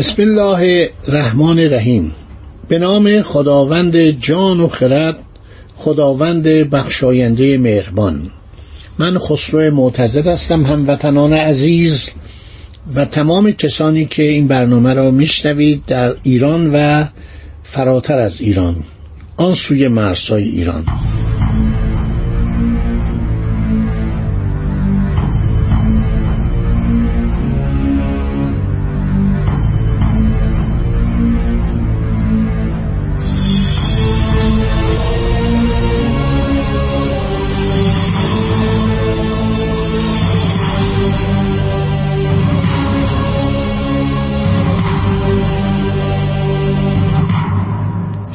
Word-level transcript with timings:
بسم 0.00 0.22
الله 0.22 0.90
الرحمن 1.08 1.58
الرحیم. 1.58 2.12
به 2.68 2.78
نام 2.78 3.22
خداوند 3.22 3.96
جان 3.96 4.60
و 4.60 4.68
خرد 4.68 5.16
خداوند 5.76 6.42
بخشاینده 6.42 7.58
مهربان. 7.58 8.30
من 8.98 9.18
خسرو 9.18 9.74
معتزد 9.74 10.26
هستم 10.26 10.64
هموطنان 10.66 11.32
عزیز 11.32 12.10
و 12.94 13.04
تمام 13.04 13.50
کسانی 13.50 14.04
که 14.04 14.22
این 14.22 14.48
برنامه 14.48 14.94
را 14.94 15.10
میشنوید 15.10 15.82
در 15.86 16.14
ایران 16.22 16.70
و 16.74 17.04
فراتر 17.62 18.18
از 18.18 18.40
ایران 18.40 18.76
آن 19.36 19.54
سوی 19.54 19.88
مرزهای 19.88 20.44
ایران. 20.44 20.84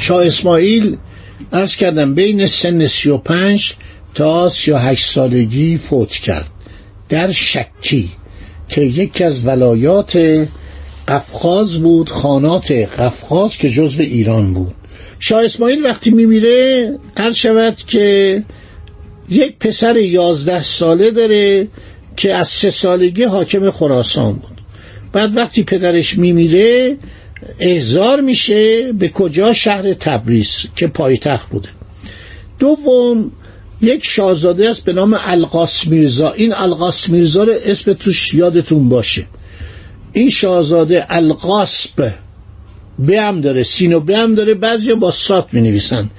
شاه 0.05 0.25
اسماعیل 0.25 0.97
ارز 1.51 1.75
کردم 1.75 2.15
بین 2.15 2.47
سن 2.47 2.85
سی 2.85 3.09
و 3.09 3.17
پنج 3.17 3.73
تا 4.13 4.49
سی 4.49 4.71
و 4.71 4.77
هشت 4.77 5.11
سالگی 5.11 5.77
فوت 5.77 6.11
کرد. 6.11 6.49
در 7.09 7.31
شکی 7.31 8.09
که 8.69 8.81
یکی 8.81 9.23
از 9.23 9.47
ولایات 9.47 10.17
قفقاز 11.07 11.79
بود 11.81 12.09
خانات 12.09 12.71
قفقاز 12.71 13.57
که 13.57 13.69
جزو 13.69 14.01
ایران 14.01 14.53
بود. 14.53 14.73
شاه 15.19 15.43
اسماعیل 15.43 15.85
وقتی 15.85 16.11
میمیره 16.11 16.91
قرض 17.15 17.35
شود 17.35 17.75
که 17.75 18.43
یک 19.29 19.57
پسر 19.59 19.97
یازده 19.97 20.63
ساله 20.63 21.11
داره 21.11 21.67
که 22.17 22.35
از 22.35 22.47
سه 22.47 22.69
سالگی 22.69 23.23
حاکم 23.23 23.71
خراسان 23.71 24.33
بود. 24.33 24.61
بعد 25.13 25.37
وقتی 25.37 25.63
پدرش 25.63 26.17
میمیره 26.17 26.97
احضار 27.59 28.21
میشه 28.21 28.91
به 28.93 29.09
کجا 29.09 29.53
شهر 29.53 29.93
تبریز 29.93 30.65
که 30.75 30.87
پایتخت 30.87 31.49
بوده. 31.49 31.69
دوم 32.59 33.31
یک 33.81 34.05
شاهزاده 34.05 34.69
است 34.69 34.83
به 34.83 34.93
نام 34.93 35.17
القاس 35.19 35.87
میرزا 35.87 36.31
این 36.31 36.53
القاس 36.53 37.09
میرزا 37.09 37.43
رو 37.43 37.53
اسم 37.65 37.93
توش 37.93 38.33
یادتون 38.33 38.89
باشه. 38.89 39.25
این 40.11 40.29
شاهزاده 40.29 41.05
القاسب 41.09 42.13
به 42.99 43.21
هم 43.21 43.41
داره 43.41 43.63
سین 43.63 43.93
و 43.93 43.99
به 43.99 44.17
هم 44.17 44.35
داره 44.35 44.53
بعضی 44.53 44.93
با 44.93 45.11
سات 45.11 45.53
می 45.53 45.61
نویسن 45.61 46.09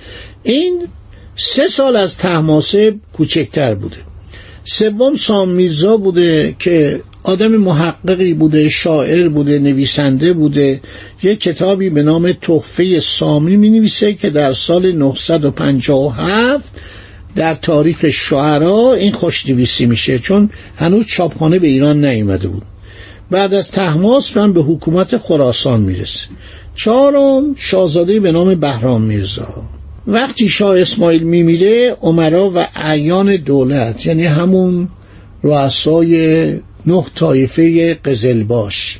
این 0.42 0.88
سه 1.36 1.68
سال 1.68 1.96
از 1.96 2.16
تحماسه 2.16 2.94
کوچکتر 3.12 3.74
بوده. 3.74 3.96
سوم 4.64 5.14
سام 5.14 5.48
میرزا 5.48 5.96
بوده 5.96 6.56
که 6.58 7.00
آدم 7.26 7.56
محققی 7.56 8.34
بوده 8.34 8.68
شاعر 8.68 9.28
بوده 9.28 9.58
نویسنده 9.58 10.32
بوده. 10.32 10.80
یک 11.22 11.40
کتابی 11.40 11.90
به 11.90 12.02
نام 12.02 12.32
تحفه 12.32 13.00
سامی 13.00 13.56
می 13.56 13.70
نویسه 13.70 14.14
که 14.14 14.30
در 14.30 14.52
سال 14.52 14.92
957 14.92 16.64
در 17.36 17.54
تاریخ 17.54 18.10
شعرا 18.10 18.94
این 18.94 19.12
خوشنویسی 19.12 19.86
میشه. 19.86 20.18
چون 20.18 20.50
هنوز 20.76 21.06
چاپخانه 21.06 21.58
به 21.58 21.66
ایران 21.66 22.04
نیامده 22.04 22.48
بود. 22.48 22.62
بعد 23.30 23.54
از 23.54 23.70
تحماس 23.70 24.36
من 24.36 24.52
به 24.52 24.62
حکومت 24.62 25.16
خراسان 25.16 25.80
می‌رسه. 25.80 26.26
چهارم 26.74 27.54
شاهزاده 27.56 28.20
به 28.20 28.32
نام 28.32 28.54
بهرام 28.54 29.02
میرزا. 29.02 29.62
وقتی 30.06 30.48
شاه 30.48 30.80
اسماعیل 30.80 31.22
میمیره 31.22 31.96
عمرا 32.00 32.50
و 32.54 32.66
اعیان 32.76 33.36
دولت 33.36 34.06
یعنی 34.06 34.24
همون 34.24 34.88
رؤسای 35.42 36.48
نه 36.86 37.04
طایفه 37.14 37.94
قزلباش. 37.94 38.98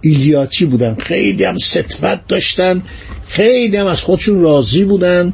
ایلیاتی 0.00 0.64
بودن. 0.64 0.94
خیلی 0.94 1.44
هم 1.44 1.58
ستفت 1.58 2.26
داشتن. 2.26 2.82
خیلی 3.28 3.76
هم 3.76 3.86
از 3.86 4.00
خودشون 4.00 4.40
راضی 4.42 4.84
بودن. 4.84 5.32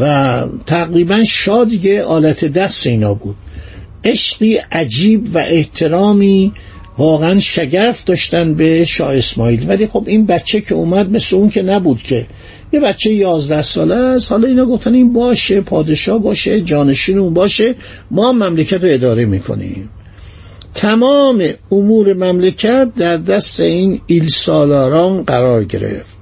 و 0.00 0.42
تقریبا 0.66 1.24
شادیگه 1.24 2.02
آلت 2.02 2.44
دست 2.44 2.86
اینا 2.86 3.14
بود. 3.14 3.36
عشقی 4.04 4.54
عجیب 4.54 5.34
و 5.34 5.38
احترامی 5.38 6.52
واقعا 6.98 7.38
شگرف 7.38 8.04
داشتن 8.04 8.54
به 8.54 8.84
شاه 8.84 9.16
اسماعیل. 9.16 9.68
ولی 9.68 9.86
خب 9.86 10.04
این 10.06 10.26
بچه 10.26 10.60
که 10.60 10.74
اومد 10.74 11.10
مثل 11.10 11.36
اون 11.36 11.50
که 11.50 11.62
نبود 11.62 12.02
که. 12.02 12.26
یه 12.72 12.80
بچه 12.80 13.14
یازده 13.14 13.62
ساله 13.62 13.94
است. 13.94 14.32
حالا 14.32 14.48
اینا 14.48 14.66
گفتن 14.66 14.94
این 14.94 15.12
باشه 15.12 15.60
پادشاه 15.60 16.18
باشه 16.18 16.60
جانشین 16.60 17.18
اون 17.18 17.34
باشه. 17.34 17.74
ما 18.10 18.32
مملکت 18.32 18.84
رو 18.84 18.88
اداره 18.92 19.24
می‌کنیم. 19.24 19.88
تمام 20.76 21.44
امور 21.72 22.14
مملکت 22.14 22.88
در 22.96 23.16
دست 23.16 23.60
این 23.60 24.00
ایل 24.06 24.28
سالاران 24.28 25.22
قرار 25.22 25.64
گرفت. 25.64 26.16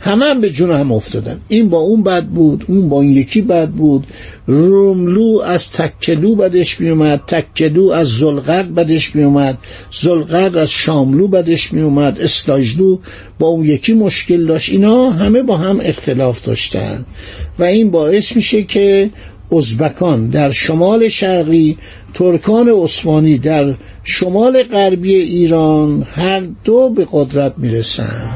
همه 0.00 0.24
هم 0.26 0.40
به 0.40 0.50
جون 0.50 0.70
هم 0.70 0.92
افتادن. 0.92 1.40
این 1.48 1.68
با 1.68 1.78
اون 1.78 2.02
بد 2.02 2.26
بود 2.26 2.64
اون 2.68 2.88
با 2.88 2.96
اون 2.96 3.06
یکی 3.06 3.42
بد 3.42 3.68
بود. 3.68 4.06
روملو 4.46 5.40
از 5.40 5.70
تکلو 5.70 6.34
بدش 6.34 6.80
می 6.80 6.90
اومد 6.90 7.22
تکلو 7.26 7.90
از 7.90 8.08
زلغد 8.08 8.74
بدش 8.74 9.16
می 9.16 9.22
اومد 9.22 9.58
زلغد 10.00 10.56
از 10.56 10.70
شاملو 10.70 11.28
بدش 11.28 11.72
می 11.72 11.80
اومد 11.80 12.20
اسلاجلو 12.20 12.98
با 13.38 13.46
اون 13.46 13.64
یکی 13.64 13.94
مشکل 13.94 14.46
داشت. 14.46 14.72
اینا 14.72 15.10
همه 15.10 15.42
با 15.42 15.56
هم 15.56 15.80
اختلاف 15.82 16.42
داشتن. 16.42 17.04
و 17.58 17.64
این 17.64 17.90
باعث 17.90 18.36
میشه 18.36 18.62
که 18.62 19.10
ازبکان 19.52 20.28
در 20.28 20.50
شمال 20.50 21.08
شرقی 21.08 21.78
ترکان 22.14 22.68
عثمانی 22.68 23.38
در 23.38 23.74
شمال 24.04 24.62
غربی 24.62 25.14
ایران 25.14 26.06
هر 26.12 26.42
دو 26.64 26.88
به 26.88 27.06
قدرت 27.12 27.54
می‌رسن 27.56 28.30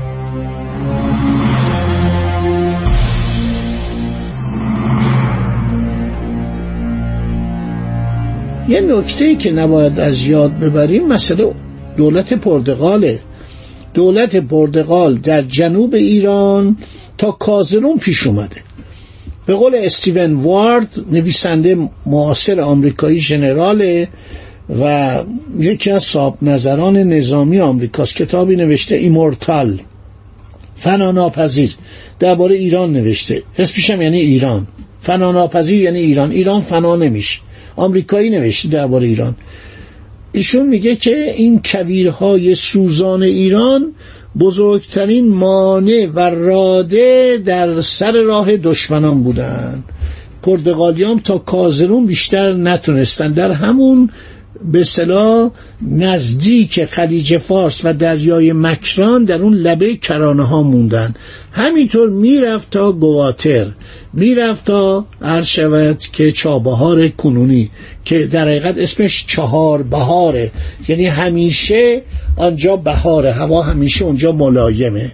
یه 8.68 8.80
نکته 8.80 9.34
که 9.34 9.52
نباید 9.52 10.00
از 10.00 10.26
یاد 10.26 10.58
ببریم 10.58 11.06
مسئله 11.06 11.54
دولت 11.96 12.32
پرتغاله. 12.32 13.18
دولت 13.94 14.36
پرتغال 14.36 15.14
در 15.14 15.42
جنوب 15.42 15.94
ایران 15.94 16.76
تا 17.18 17.30
کازرون 17.30 17.98
پیش 17.98 18.26
اومده. 18.26 18.71
به 19.46 19.54
قول 19.54 19.74
استیون 19.74 20.34
وارد 20.34 20.88
نویسنده 21.12 21.88
معاصر 22.06 22.60
آمریکایی 22.60 23.18
ژنراله 23.18 24.08
و 24.80 25.14
یکی 25.58 25.90
از 25.90 26.02
صاحب 26.02 26.34
نظران 26.42 26.96
نظامی 26.96 27.60
آمریکاست 27.60 28.16
کتابی 28.16 28.56
نوشته 28.56 28.94
ایمورتال. 28.94 29.80
فناناپذیر 30.76 31.74
درباره 32.18 32.54
ایران 32.54 32.92
نوشته. 32.92 33.42
اسمش 33.58 33.90
هم 33.90 34.02
یعنی 34.02 34.20
ایران. 34.20 34.66
فناناپذیر 35.00 35.82
یعنی 35.82 35.98
ایران. 35.98 36.30
ایران 36.30 36.60
فنا 36.60 36.96
نمیشه. 36.96 37.40
آمریکایی 37.76 38.30
نوشته 38.30 38.68
درباره 38.68 39.06
ایران. 39.06 39.36
ایشون 40.32 40.66
میگه 40.66 40.96
که 40.96 41.34
این 41.36 41.60
کویرهای 41.64 42.54
سوزان 42.54 43.22
ایران 43.22 43.94
بزرگترین 44.38 45.28
مانع 45.28 46.08
و 46.14 46.20
راده 46.20 47.42
در 47.44 47.80
سر 47.80 48.12
راه 48.12 48.56
دشمنان 48.56 49.22
بودن 49.22 49.84
پرتغالیام 50.42 51.20
تا 51.20 51.38
کازرون 51.38 52.06
بیشتر 52.06 52.52
نتونستن 52.52 53.32
در 53.32 53.52
همون 53.52 54.10
به 54.64 54.84
صلاح 54.84 55.50
نزدیک 55.82 56.84
خلیج 56.84 57.38
فارس 57.38 57.80
و 57.84 57.92
دریای 57.92 58.52
مکران 58.52 59.24
در 59.24 59.42
اون 59.42 59.54
لبه 59.54 59.96
کرانه 59.96 60.42
ها 60.42 60.62
موندن. 60.62 61.14
همینطور 61.52 62.08
می‌رفت 62.08 62.70
تا 62.70 62.92
گواتر 62.92 63.66
می‌رفت 64.12 64.64
تا 64.64 65.06
عرض 65.22 65.46
شود 65.46 65.98
که 65.98 66.32
چابهار 66.32 67.08
کنونی 67.08 67.70
که 68.04 68.26
در 68.26 68.48
حقیقت 68.48 68.78
اسمش 68.78 69.26
چهار 69.26 69.82
بهاره. 69.82 70.50
یعنی 70.88 71.06
همیشه 71.06 72.02
آنجا 72.36 72.76
بهاره 72.76 73.32
هوا 73.32 73.62
همیشه 73.62 74.04
اونجا 74.04 74.32
ملایمه. 74.32 75.12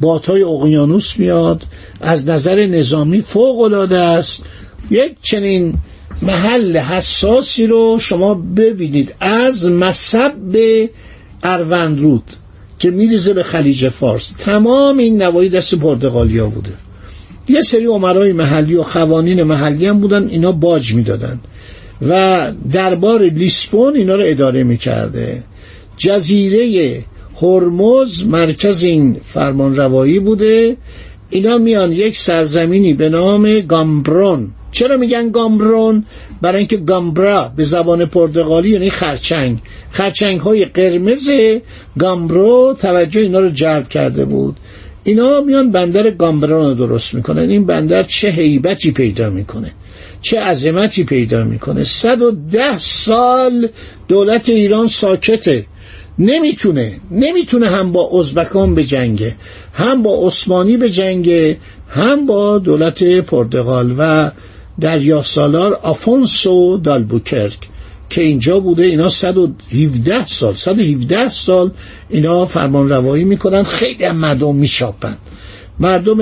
بادهای 0.00 0.42
اقیانوس 0.42 1.18
میاد 1.18 1.62
از 2.00 2.26
نظر 2.26 2.66
نظامی 2.66 3.20
فوق 3.20 3.60
العاده 3.60 3.98
است. 3.98 4.42
یک 4.90 5.12
چنین 5.22 5.74
محل 6.22 6.76
حساسی 6.76 7.66
رو 7.66 7.98
شما 8.00 8.34
ببینید 8.34 9.14
از 9.20 9.66
مصب 9.66 10.32
اروندرود 11.42 12.24
که 12.78 12.90
میریزه 12.90 13.34
به 13.34 13.42
خلیج 13.42 13.88
فارس. 13.88 14.30
تمام 14.38 14.98
این 14.98 15.22
نوایی 15.22 15.48
دست 15.48 15.74
پرتغالیا 15.74 16.46
بوده. 16.46 16.72
یه 17.48 17.62
سری 17.62 17.84
عمرای 17.84 18.32
محلی 18.32 18.74
و 18.74 18.82
قوانین 18.82 19.42
محلی 19.42 19.86
هم 19.86 20.00
بودن 20.00 20.28
اینا 20.28 20.52
باج 20.52 20.94
می‌دادن. 20.94 21.40
و 22.08 22.52
دربار 22.72 23.22
لیسبون 23.22 23.96
اینا 23.96 24.14
رو 24.14 24.22
اداره 24.26 24.64
می‌کرده. 24.64 25.42
جزیره 25.96 27.04
هرمز 27.42 28.26
مرکز 28.26 28.82
این 28.82 29.16
فرمان 29.24 29.76
روایی 29.76 30.18
بوده. 30.18 30.76
اینا 31.30 31.58
میان 31.58 31.92
یک 31.92 32.18
سرزمینی 32.18 32.94
به 32.94 33.08
نام 33.08 33.60
گامبرون 33.60 34.50
چرا 34.76 34.96
میگن 34.96 35.30
گامبرون؟ 35.30 36.04
برای 36.42 36.58
اینکه 36.58 36.76
گامبرا 36.76 37.52
به 37.56 37.64
زبان 37.64 38.04
پرتغالی 38.04 38.70
یعنی 38.70 38.90
خرچنگ. 38.90 39.58
خرچنگ 39.90 40.40
های 40.40 40.64
قرمز 40.64 41.30
گامبرو 41.98 42.76
توجه 42.80 43.20
اینا 43.20 43.38
رو 43.38 43.48
جلب 43.48 43.88
کرده 43.88 44.24
بود. 44.24 44.56
اینا 45.04 45.40
میان 45.40 45.70
بندر 45.70 46.10
گامبرون 46.10 46.68
رو 46.68 46.74
درست 46.74 47.14
می‌کنن. 47.14 47.50
این 47.50 47.66
بندر 47.66 48.02
چه 48.02 48.28
حیبتی 48.28 48.90
پیدا 48.90 49.30
می‌کنه؟ 49.30 49.72
چه 50.22 50.40
عظمتی 50.40 51.04
پیدا 51.04 51.44
می‌کنه؟ 51.44 51.84
صد 51.84 52.22
و 52.22 52.30
ده 52.52 52.78
سال 52.78 53.68
دولت 54.08 54.48
ایران 54.48 54.86
ساکته. 54.86 55.66
نمی‌تونه 56.18 56.92
نمی‌تونه 57.10 57.70
هم 57.70 57.92
با 57.92 58.10
ازبکان 58.20 58.74
به 58.74 58.84
جنگه 58.84 59.34
هم 59.72 60.02
با 60.02 60.26
عثمانی 60.26 60.76
به 60.76 60.90
جنگه 60.90 61.56
هم 61.88 62.26
با 62.26 62.58
دولت 62.58 63.02
پرتغال 63.04 63.94
و 63.98 64.30
دریا 64.80 65.22
سالار 65.22 65.74
آفونسو 65.74 66.76
دالبوکرک 66.76 67.58
که 68.10 68.22
اینجا 68.22 68.60
بوده 68.60 68.82
اینا 68.82 69.08
117 69.08 70.26
سال 70.26 70.54
117 70.54 71.28
سال 71.28 71.70
اینا 72.08 72.44
فرمان 72.44 72.88
روایی 72.88 73.24
می‌کنن 73.24 73.62
خیلی 73.62 74.10
مردم 74.10 74.54
میشاپن 74.54 75.16
مردم 75.78 76.18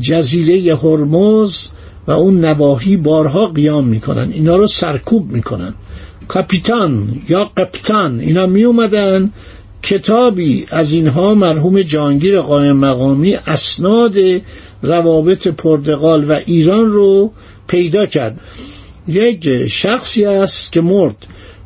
جزیره 0.00 0.76
هرمز 0.76 1.66
و 2.06 2.10
اون 2.10 2.44
نواحی 2.44 2.96
بارها 2.96 3.46
قیام 3.46 3.86
می‌کنن 3.86 4.30
اینا 4.32 4.56
رو 4.56 4.66
سرکوب 4.66 5.32
می‌کنن. 5.32 5.74
کاپیتان 6.28 7.20
یا 7.28 7.44
قپتان 7.56 8.20
اینا 8.20 8.46
می 8.46 8.64
اومدن 8.64 9.32
کتابی 9.82 10.66
از 10.70 10.92
اینها 10.92 11.34
مرحوم 11.34 11.82
جانگیر 11.82 12.40
قایم 12.40 12.76
مقامی 12.76 13.34
اسناد 13.34 14.14
روابط 14.82 15.48
پرتغال 15.48 16.24
و 16.30 16.40
ایران 16.46 16.86
رو 16.86 17.32
پیدا 17.66 18.06
کرد. 18.06 18.40
یک 19.08 19.66
شخصی 19.66 20.24
است 20.24 20.72
که 20.72 20.80
مرد 20.80 21.16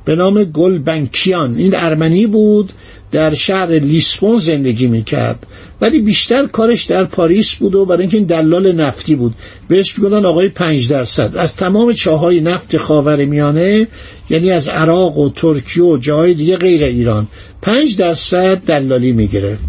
به 0.04 0.16
نام 0.16 0.44
گل 0.44 0.78
بنکیان 0.78 1.56
این 1.56 1.74
ارمنی 1.76 2.26
بود 2.26 2.72
در 3.12 3.34
شهر 3.34 3.68
لیسبون 3.68 4.36
زندگی 4.36 4.86
می‌کرد. 4.86 5.46
ولی 5.80 5.98
بیشتر 5.98 6.46
کارش 6.46 6.84
در 6.84 7.04
پاریس 7.04 7.54
بود 7.54 7.74
و 7.74 7.84
برای 7.84 8.00
اینکه 8.00 8.16
این 8.16 8.26
دلال 8.26 8.72
نفتی 8.72 9.14
بود. 9.14 9.34
بهش 9.68 9.98
می‌گفتن 9.98 10.24
آقای 10.24 10.48
پنج 10.48 10.88
درصد. 10.88 11.36
از 11.36 11.56
تمام 11.56 11.92
چاهای 11.92 12.40
نفت 12.40 12.76
خاور 12.76 13.24
میانه 13.24 13.86
یعنی 14.30 14.50
از 14.50 14.68
عراق 14.68 15.18
و 15.18 15.30
ترکیه 15.30 15.82
و 15.82 15.96
جاهای 15.96 16.34
دیگه 16.34 16.56
غیر 16.56 16.84
ایران 16.84 17.28
پنج 17.62 17.96
درصد 17.96 18.56
دلالی 18.56 19.12
می‌گرفت. 19.12 19.64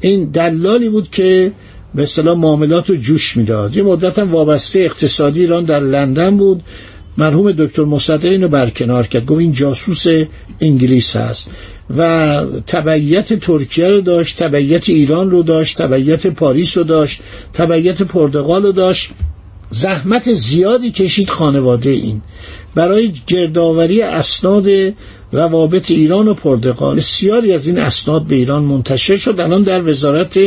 این 0.00 0.24
دلالی 0.24 0.88
بود 0.88 1.10
که 1.10 1.52
به 1.96 2.02
اصطلاح 2.02 2.36
معاملات 2.36 2.90
رو 2.90 2.96
جوش 2.96 3.36
می‌داد. 3.36 3.76
یه 3.76 3.82
مدت 3.82 4.18
هم 4.18 4.30
وابسته 4.30 4.78
اقتصادی 4.78 5.40
ایران 5.40 5.64
در 5.64 5.80
لندن 5.80 6.36
بود. 6.36 6.62
مرحوم 7.18 7.52
دکتر 7.52 7.84
مصدق 7.84 8.24
اینو 8.24 8.48
برکنار 8.48 9.06
کرد. 9.06 9.26
گفت 9.26 9.40
این 9.40 9.52
جاسوس 9.52 10.06
انگلیس 10.60 11.16
هست. 11.16 11.50
و 11.96 12.40
تبعیت 12.66 13.32
ترکیه 13.32 13.88
رو 13.88 14.00
داشت 14.00 14.42
تبعیت 14.42 14.88
ایران 14.88 15.30
رو 15.30 15.42
داشت 15.42 15.78
تبعیت 15.78 16.26
پاریس 16.26 16.78
رو 16.78 16.84
داشت 16.84 17.20
تبعیت 17.54 18.02
پرتغال 18.02 18.62
رو 18.62 18.72
داشت. 18.72 19.10
زحمت 19.70 20.32
زیادی 20.32 20.90
کشید 20.90 21.30
خانواده 21.30 21.90
این. 21.90 22.20
برای 22.74 23.12
گردآوری 23.26 24.02
اسناد 24.02 24.68
روابط 25.32 25.90
ایران 25.90 26.28
و 26.28 26.34
پرتغال. 26.34 26.96
بسیاری 26.96 27.52
از 27.52 27.66
این 27.66 27.78
اسناد 27.78 28.22
به 28.22 28.34
ایران 28.34 28.62
منتشر 28.62 29.16
شد. 29.16 29.40
الان 29.40 29.62
در 29.62 29.88
وزارت 29.88 30.38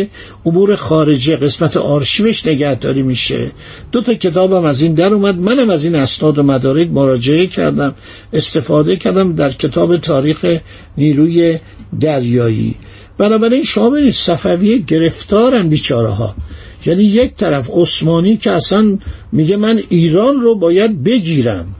امور 0.45 0.75
خارجه 0.75 1.35
قسمت 1.35 1.77
آرشیوش 1.77 2.45
نگهداری 2.45 3.01
میشه. 3.01 3.51
دو 3.91 4.01
تا 4.01 4.13
کتابم 4.13 4.65
از 4.65 4.81
این 4.81 4.93
در 4.93 5.13
اومد. 5.13 5.39
منم 5.39 5.69
از 5.69 5.83
این 5.83 5.95
اسناد 5.95 6.39
و 6.39 6.43
مدارک 6.43 6.87
مراجعه 6.87 7.47
کردم. 7.47 7.95
استفاده 8.33 8.95
کردم 8.95 9.35
در 9.35 9.51
کتاب 9.51 9.97
تاریخ 9.97 10.59
نیروی 10.97 11.57
دریایی. 11.99 12.75
بنابراین 13.17 13.63
شما 13.63 13.89
ببینید 13.89 14.13
صفویه 14.13 14.77
گرفتارن 14.77 15.69
بیچاره 15.69 16.09
ها 16.09 16.35
یعنی 16.85 17.03
یک 17.03 17.35
طرف 17.35 17.69
عثمانی 17.73 18.37
که 18.37 18.51
اصلا 18.51 18.97
میگه 19.31 19.57
من 19.57 19.81
ایران 19.89 20.41
رو 20.41 20.55
باید 20.55 21.03
بگیرم. 21.03 21.75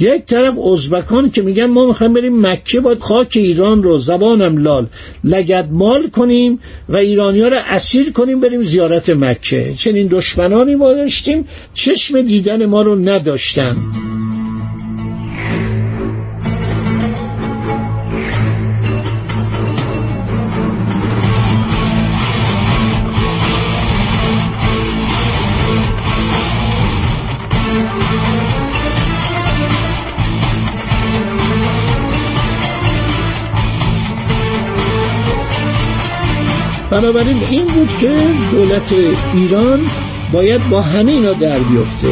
یک 0.00 0.24
طرف 0.24 0.58
ازبکان 0.58 1.30
که 1.30 1.42
میگن 1.42 1.66
ما 1.66 1.86
می‌خوایم 1.86 2.12
بریم 2.12 2.46
مکه 2.46 2.80
باید 2.80 2.98
خاک 2.98 3.32
ایران 3.34 3.82
رو 3.82 3.98
زبانم 3.98 4.56
لال 4.56 4.86
لگد 5.24 5.68
مال 5.72 6.08
کنیم 6.08 6.58
و 6.88 6.96
ایرانی 6.96 7.40
ها 7.40 7.48
رو 7.48 7.56
اسیر 7.68 8.12
کنیم 8.12 8.40
بریم 8.40 8.62
زیارت 8.62 9.10
مکه. 9.10 9.74
چنین 9.74 10.06
دشمنانی 10.06 10.74
ما 10.74 10.92
داشتیم 10.92 11.44
چشم 11.74 12.22
دیدن 12.22 12.66
ما 12.66 12.82
رو 12.82 12.94
نداشتن. 12.94 13.76
بنابراین 36.90 37.44
این 37.44 37.64
بود 37.64 37.96
که 37.96 38.14
دولت 38.50 38.94
ایران 39.34 39.86
باید 40.32 40.68
با 40.68 40.80
همه 40.80 41.12
اینا 41.12 41.32
در 41.32 41.58
بیفته. 41.58 42.08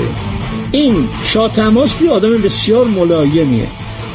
این 0.73 1.09
شاه 1.25 1.53
تماس 1.53 2.03
آدم 2.11 2.43
بسیار 2.43 2.85
ملایمیه. 2.85 3.69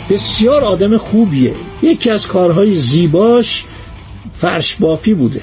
بسیار 0.09 0.63
آدم 0.63 0.97
خوبیه. 0.97 1.53
یکی 1.81 2.09
از 2.09 2.27
کارهای 2.27 2.73
زیباش 2.73 3.65
فرش 4.31 4.75
بافی 4.75 5.13
بوده. 5.13 5.41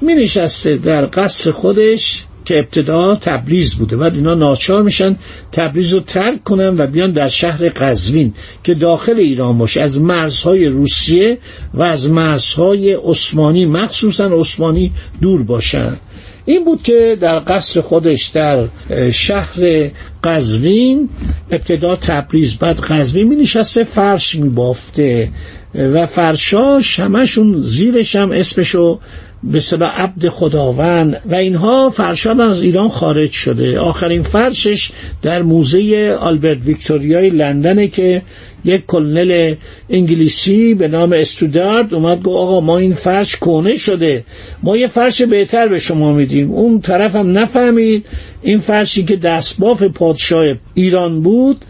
می 0.00 0.14
نشسته 0.14 0.76
در 0.76 1.08
قصر 1.12 1.50
خودش 1.50 2.24
که 2.44 2.58
ابتدا 2.58 3.14
تبریز 3.14 3.74
بوده. 3.74 3.96
بعد 3.96 4.14
اینا 4.14 4.34
ناچار 4.34 4.82
میشن 4.82 5.16
تبریز 5.52 5.92
رو 5.92 6.00
ترک 6.00 6.44
کنن 6.44 6.74
و 6.78 6.86
بیان 6.86 7.10
در 7.10 7.28
شهر 7.28 7.68
قزوین 7.68 8.34
که 8.64 8.74
داخل 8.74 9.16
ایران 9.16 9.58
باشه. 9.58 9.80
از 9.80 10.00
مرزهای 10.00 10.66
روسیه 10.66 11.38
و 11.74 11.82
از 11.82 12.08
مرزهای 12.08 12.92
عثمانی 12.92 13.66
مخصوصا 13.66 14.26
عثمانی 14.26 14.92
دور 15.20 15.42
باشن. 15.42 15.96
این 16.44 16.64
بود 16.64 16.82
که 16.82 17.18
در 17.20 17.38
قصر 17.38 17.80
خودش 17.80 18.26
در 18.26 18.64
شهر 19.10 19.90
قزوین 20.24 21.08
ابتدا 21.50 21.96
تبریز 21.96 22.54
بعد 22.54 22.80
قزوین 22.80 23.28
می 23.28 23.36
نشسته 23.36 23.84
فرش 23.84 24.34
می 24.34 24.48
بافته 24.48 25.28
و 25.74 26.06
فرشاش 26.06 27.00
همشون 27.00 27.60
زیرش 27.60 28.16
هم 28.16 28.32
اسمشو 28.32 29.00
به 29.44 29.60
صدا 29.60 29.86
عبد 29.86 30.28
خداوند. 30.28 31.16
و 31.30 31.34
اینها 31.34 31.90
فرشاد 31.90 32.40
از 32.40 32.62
ایران 32.62 32.88
خارج 32.88 33.30
شده. 33.30 33.78
آخرین 33.78 34.22
فرشش 34.22 34.90
در 35.22 35.42
موزه 35.42 36.16
آلبرت 36.20 36.58
ویکتوریای 36.64 37.30
لندنه 37.30 37.88
که 37.88 38.22
یک 38.64 38.86
کلنل 38.86 39.54
انگلیسی 39.90 40.74
به 40.74 40.88
نام 40.88 41.12
استودارد 41.12 41.94
اومد 41.94 42.22
گفت 42.22 42.36
آقا 42.36 42.60
ما 42.60 42.78
این 42.78 42.92
فرش 42.92 43.36
کونه 43.36 43.76
شده. 43.76 44.24
ما 44.62 44.76
یه 44.76 44.86
فرش 44.86 45.22
بهتر 45.22 45.68
به 45.68 45.78
شما 45.78 46.12
میدیم. 46.12 46.50
اون 46.50 46.80
طرف 46.80 47.16
هم 47.16 47.38
نفهمید 47.38 48.06
این 48.42 48.58
فرشی 48.58 49.04
که 49.04 49.16
دستباف 49.16 49.82
پادشاه 49.82 50.54
ایران 50.74 51.22
بود 51.22 51.64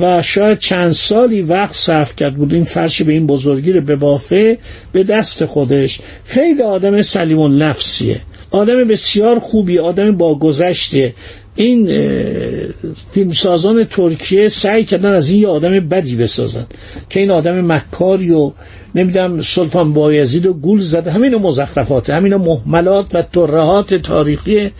و 0.00 0.22
شاید 0.22 0.58
چند 0.58 0.92
سالی 0.92 1.42
وقت 1.42 1.74
صرف 1.74 2.16
کرد 2.16 2.34
بود. 2.34 2.54
این 2.54 2.64
فرش 2.64 3.02
به 3.02 3.12
این 3.12 3.26
بزرگی 3.26 3.72
رو 3.72 3.80
به 3.80 3.96
بافه 3.96 4.58
به 4.92 5.02
دست 5.02 5.44
خودش. 5.44 6.00
خیلی 6.24 6.62
آدم 6.62 7.02
سلیم 7.02 7.62
نفسیه 7.62 8.20
آدم 8.54 8.84
بسیار 8.84 9.38
خوبی 9.38 9.78
آدم 9.78 10.16
با 10.16 10.38
گذشته. 10.38 11.14
این 11.56 11.90
فیلمسازان 13.10 13.84
ترکیه 13.84 14.48
سعی 14.48 14.84
کردن 14.84 15.14
از 15.14 15.30
این 15.30 15.40
یه 15.40 15.48
آدم 15.48 15.88
بدی 15.88 16.16
بسازن 16.16 16.66
که 17.10 17.20
این 17.20 17.30
آدم 17.30 17.72
مکاری 17.72 18.30
و 18.30 18.52
نمی‌دونم 18.94 19.42
سلطان 19.42 19.92
بایزید 19.92 20.46
و 20.46 20.52
گول 20.52 20.80
زده. 20.80 21.10
همین 21.10 21.34
مزخرفات 21.34 22.10
همین 22.10 22.36
محملات 22.36 23.14
و 23.14 23.22
ترهات 23.22 23.94
تاریخی 23.94 24.70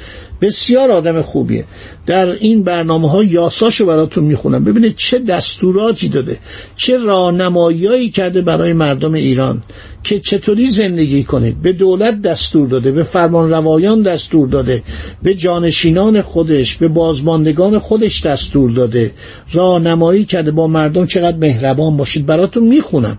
بسیار 0.40 0.90
آدم 0.90 1.22
خوبیه. 1.22 1.64
در 2.06 2.26
این 2.26 2.62
برنامه 2.62 3.10
ها 3.10 3.24
یاساشو 3.24 3.86
براتون 3.86 4.24
می‌خونم. 4.24 4.64
ببینید 4.64 4.96
چه 4.96 5.18
دستوراتی 5.18 6.08
داده 6.08 6.38
چه 6.76 6.98
راهنماییایی 6.98 8.10
کرده 8.10 8.42
برای 8.42 8.72
مردم 8.72 9.12
ایران 9.12 9.62
که 10.02 10.20
چطوری 10.20 10.66
زندگی 10.66 11.24
کنید 11.24 11.62
به 11.62 11.72
دولت 11.72 12.22
دستور 12.22 12.68
داده 12.68 12.92
به 12.92 13.02
فرمان 13.02 13.50
روایان 13.50 14.02
دستور 14.02 14.48
داده 14.48 14.82
به 15.22 15.34
جانشینان 15.34 16.22
خودش 16.22 16.76
به 16.76 16.88
بازماندگان 16.88 17.78
خودش 17.78 18.26
دستور 18.26 18.70
داده. 18.70 19.10
راهنمایی 19.52 20.24
کرده 20.24 20.50
با 20.50 20.66
مردم 20.66 21.06
چقدر 21.06 21.36
مهربان 21.36 21.96
باشید. 21.96 22.26
براتون 22.26 22.62
می‌خونم. 22.64 23.18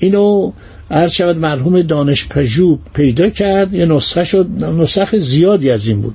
اینو 0.00 0.52
عرض 0.90 1.12
شود 1.12 1.38
مرحوم 1.38 1.82
دانش 1.82 2.28
پژو 2.28 2.78
پیدا 2.94 3.30
کرد 3.30 3.74
یه 3.74 3.86
نسخه 3.86 4.24
شد 4.24 4.46
نسخه 4.78 5.18
زیادی 5.18 5.70
از 5.70 5.88
این 5.88 6.00
بود 6.00 6.14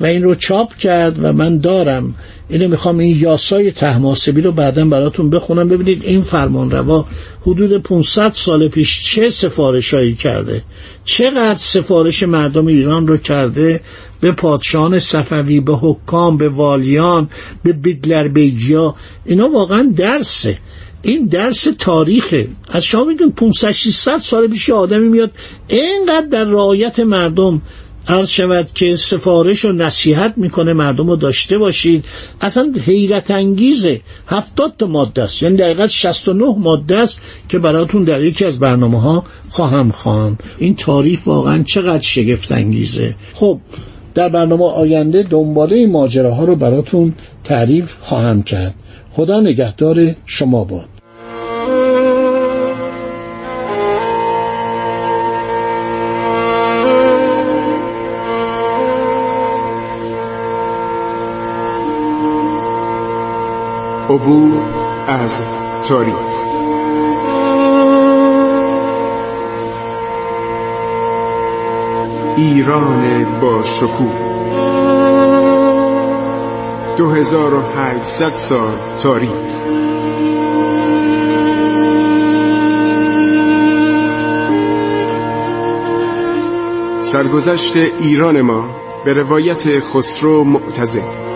و 0.00 0.06
این 0.06 0.22
رو 0.22 0.34
چاپ 0.34 0.76
کرد 0.76 1.24
و 1.24 1.32
من 1.32 1.58
دارم. 1.58 2.14
اینو 2.48 2.68
می‌خوام 2.68 2.98
این 2.98 3.16
یاسای 3.16 3.70
تحماسبی 3.70 4.40
رو 4.40 4.52
بعدا 4.52 4.84
براتون 4.84 5.30
بخونم. 5.30 5.68
ببینید 5.68 6.04
این 6.04 6.20
فرمان 6.20 6.70
روا 6.70 7.06
حدود 7.42 7.82
500 7.82 8.32
سال 8.32 8.68
پیش 8.68 9.02
چه 9.02 9.30
سفارشایی 9.30 10.14
کرده؟ 10.14 10.62
چقدر 11.04 11.58
سفارش 11.58 12.22
مردم 12.22 12.66
ایران 12.66 13.06
رو 13.06 13.16
کرده؟ 13.16 13.80
به 14.20 14.32
پادشاهان 14.32 14.98
صفوی 14.98 15.60
به 15.60 15.76
حکام 15.76 16.36
به 16.36 16.48
والیان 16.48 17.28
به 17.62 17.72
بیگلر 17.72 18.28
بیگیا 18.28 18.94
اینا 19.24 19.48
واقعا 19.48 19.92
درسه. 19.96 20.58
این 21.02 21.26
درس 21.26 21.66
تاریخه. 21.78 22.48
از 22.70 22.84
شما 22.84 23.04
میگن 23.04 23.30
500 23.30 23.70
600 23.70 24.18
سال 24.18 24.48
پیش 24.48 24.70
آدمی 24.70 25.08
میاد 25.08 25.30
اینقدر 25.68 26.26
در 26.26 26.44
رعایت 26.44 27.00
مردم 27.00 27.62
عرض 28.08 28.28
شود 28.28 28.68
که 28.74 28.96
سفارش 28.96 29.64
و 29.64 29.72
نصیحت 29.72 30.34
می‌کنه 30.36 30.72
مردم 30.72 31.06
رو 31.06 31.16
داشته 31.16 31.58
باشید. 31.58 32.04
اصلا 32.40 32.72
حیرت 32.84 33.30
انگیزه. 33.30 34.00
هفتاد 34.26 34.74
تا 34.78 34.86
ماده 34.86 35.22
است. 35.22 35.42
یعنی 35.42 35.56
دقیقا 35.56 35.86
69 35.86 36.54
ماده 36.58 36.96
است 36.96 37.20
که 37.48 37.58
براتون 37.58 38.04
در 38.04 38.22
یکی 38.22 38.44
از 38.44 38.58
برنامه 38.58 39.00
ها 39.00 39.24
خواهم 39.48 39.90
خوان 39.90 40.38
این 40.58 40.74
تاریخ 40.74 41.26
واقعا 41.26 41.62
چقدر 41.62 42.02
شگفت 42.02 42.52
انگیزه. 42.52 43.14
خب 43.34 43.58
در 44.14 44.28
برنامه 44.28 44.64
آینده 44.64 45.22
دنباله 45.22 45.76
این 45.76 45.92
ماجراها 45.92 46.44
رو 46.44 46.56
براتون 46.56 47.14
تعریف 47.44 47.94
خواهم 48.00 48.42
کرد. 48.42 48.74
خدا 49.18 49.40
نگهدار 49.40 50.14
شما 50.26 50.64
باد. 50.64 50.88
عبور 64.10 64.52
از 65.06 65.42
تاریخ. 65.88 66.14
ایران 72.36 73.40
با 73.40 73.62
شکوه. 73.62 74.27
2800 76.98 78.36
سال 78.36 78.74
تاریخ. 79.02 79.30
سرگذشت 87.02 87.76
ایران 88.00 88.40
ما 88.40 88.64
به 89.04 89.12
روایت 89.12 89.80
خسرو 89.80 90.44
معتزد. 90.44 91.28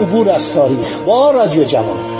عبور 0.00 0.30
از 0.30 0.52
تاریخ 0.52 0.98
با 1.06 1.30
رادیو 1.30 1.64
جوان. 1.64 2.13